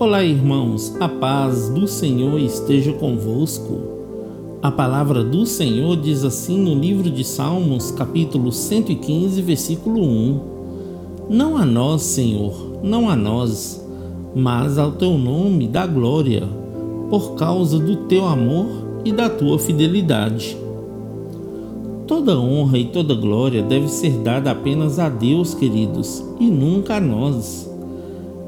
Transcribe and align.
Olá, 0.00 0.22
irmãos, 0.22 0.94
a 1.00 1.08
paz 1.08 1.70
do 1.70 1.88
Senhor 1.88 2.38
esteja 2.38 2.92
convosco. 2.92 3.80
A 4.62 4.70
palavra 4.70 5.24
do 5.24 5.44
Senhor 5.44 5.96
diz 5.96 6.22
assim 6.22 6.56
no 6.56 6.72
livro 6.72 7.10
de 7.10 7.24
Salmos, 7.24 7.90
capítulo 7.90 8.52
115, 8.52 9.42
versículo 9.42 10.00
1: 10.00 10.40
Não 11.28 11.56
a 11.56 11.66
nós, 11.66 12.02
Senhor, 12.02 12.78
não 12.80 13.10
a 13.10 13.16
nós, 13.16 13.84
mas 14.36 14.78
ao 14.78 14.92
teu 14.92 15.18
nome 15.18 15.66
dá 15.66 15.84
glória, 15.84 16.44
por 17.10 17.34
causa 17.34 17.76
do 17.76 17.96
teu 18.06 18.24
amor 18.24 18.68
e 19.04 19.10
da 19.10 19.28
tua 19.28 19.58
fidelidade. 19.58 20.56
Toda 22.06 22.38
honra 22.38 22.78
e 22.78 22.84
toda 22.84 23.16
glória 23.16 23.64
deve 23.64 23.88
ser 23.88 24.12
dada 24.18 24.52
apenas 24.52 25.00
a 25.00 25.08
Deus, 25.08 25.54
queridos, 25.54 26.22
e 26.38 26.48
nunca 26.48 26.98
a 26.98 27.00
nós 27.00 27.67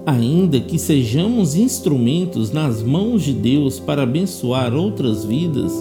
ainda 0.06 0.60
que 0.60 0.78
sejamos 0.78 1.54
instrumentos 1.54 2.50
nas 2.50 2.82
mãos 2.82 3.22
de 3.22 3.32
Deus 3.32 3.78
para 3.78 4.02
abençoar 4.02 4.74
outras 4.74 5.24
vidas, 5.24 5.72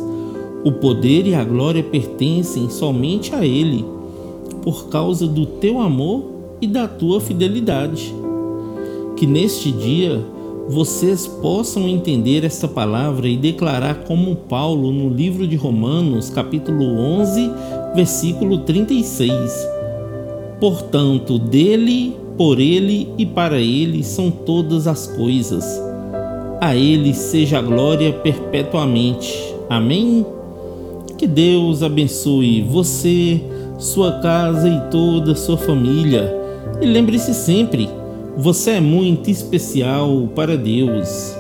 o 0.64 0.72
poder 0.74 1.26
e 1.26 1.34
a 1.34 1.44
glória 1.44 1.84
pertencem 1.84 2.70
somente 2.70 3.34
a 3.34 3.46
Ele, 3.46 3.86
por 4.62 4.90
causa 4.90 5.26
do 5.26 5.46
teu 5.46 5.80
amor 5.80 6.26
e 6.62 6.68
da 6.68 6.88
tua 6.88 7.22
fidelidade. 7.22 8.14
Que 9.16 9.26
neste 9.26 9.72
dia 9.72 10.22
vocês 10.68 11.26
possam 11.26 11.88
entender 11.88 12.44
esta 12.44 12.68
palavra 12.68 13.28
e 13.28 13.36
declarar 13.36 14.04
como 14.04 14.36
Paulo 14.36 14.92
no 14.92 15.10
livro 15.10 15.48
de 15.48 15.56
Romanos, 15.56 16.30
capítulo 16.30 16.84
11, 16.84 17.50
versículo 17.96 18.60
36. 18.60 19.52
Portanto, 20.60 21.40
dele 21.40 22.16
por 22.40 22.58
ele 22.58 23.10
e 23.18 23.26
para 23.26 23.60
ele 23.60 24.02
são 24.02 24.32
todas 24.32 24.88
as 24.88 25.06
coisas. 25.06 25.66
A 26.62 26.74
ele 26.74 27.14
seja 27.14 27.60
a 27.60 27.62
glória 27.62 28.14
perpetuamente. 28.14 29.38
Amém? 29.70 30.26
Que 31.18 31.28
Deus 31.28 31.84
abençoe 31.84 32.62
você, 32.62 33.42
sua 33.78 34.22
casa 34.22 34.70
e 34.70 34.90
toda 34.90 35.34
a 35.34 35.36
sua 35.36 35.58
família. 35.58 36.34
E 36.82 36.86
lembre-se 36.86 37.34
sempre, 37.34 37.90
você 38.38 38.72
é 38.72 38.80
muito 38.80 39.30
especial 39.30 40.30
para 40.34 40.56
Deus. 40.56 41.36